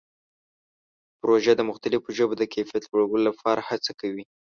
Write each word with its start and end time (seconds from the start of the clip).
پروژه 1.19 1.53
د 1.55 1.61
مختلفو 1.69 2.09
ژبو 2.17 2.33
د 2.37 2.43
کیفیت 2.53 2.83
لوړولو 2.87 3.23
لپاره 3.29 3.61
هڅه 3.69 3.91
کوي. 3.99 4.23